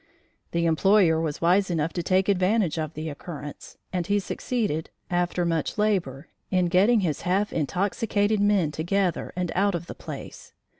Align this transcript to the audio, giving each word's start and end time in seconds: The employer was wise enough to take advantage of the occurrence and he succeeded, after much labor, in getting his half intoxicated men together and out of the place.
The 0.49 0.65
employer 0.65 1.21
was 1.21 1.41
wise 1.41 1.69
enough 1.69 1.93
to 1.93 2.01
take 2.01 2.27
advantage 2.27 2.79
of 2.79 2.95
the 2.95 3.07
occurrence 3.07 3.77
and 3.93 4.07
he 4.07 4.17
succeeded, 4.17 4.89
after 5.11 5.45
much 5.45 5.77
labor, 5.77 6.27
in 6.49 6.69
getting 6.69 7.01
his 7.01 7.21
half 7.21 7.53
intoxicated 7.53 8.39
men 8.39 8.71
together 8.71 9.31
and 9.35 9.51
out 9.53 9.75
of 9.75 9.85
the 9.85 9.93
place. 9.93 10.53